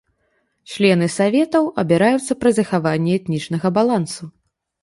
Члены 0.75 1.09
саветаў 1.17 1.69
абіраюцца 1.83 2.39
пры 2.41 2.49
захаванні 2.61 3.11
этнічнага 3.19 3.67
балансу. 3.81 4.23